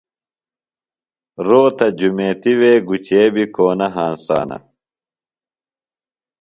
روتہ 1.47 1.87
جُمیتیۡ 1.97 2.57
وے 2.59 2.71
گُچے 2.87 3.21
بیۡ 3.33 3.49
کو 3.55 3.65
نہ 3.79 3.87
ہنسانہ۔ 3.95 4.57